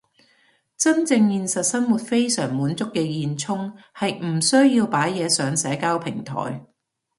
[0.79, 6.65] 真正現實生活非常滿足嘅現充係唔需要擺嘢上社交平台